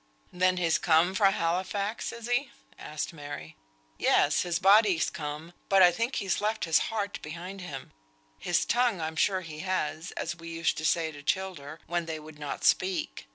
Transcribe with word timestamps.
"Then 0.33 0.57
he's 0.57 0.79
come 0.79 1.13
fra 1.13 1.29
Halifax, 1.29 2.11
is 2.11 2.27
he?" 2.27 2.49
asked 2.79 3.13
Mary. 3.13 3.55
"Yes! 3.99 4.41
his 4.41 4.57
body's 4.57 5.11
come, 5.11 5.53
but 5.69 5.83
I 5.83 5.91
think 5.91 6.15
he's 6.15 6.41
left 6.41 6.65
his 6.65 6.79
heart 6.89 7.21
behind 7.21 7.61
him. 7.61 7.91
His 8.39 8.65
tongue 8.65 8.99
I'm 8.99 9.15
sure 9.15 9.41
he 9.41 9.59
has, 9.59 10.09
as 10.13 10.35
we 10.35 10.49
used 10.49 10.75
to 10.79 10.85
say 10.85 11.11
to 11.11 11.21
childer, 11.21 11.79
when 11.85 12.07
they 12.07 12.19
would 12.19 12.39
not 12.39 12.63
speak. 12.63 13.27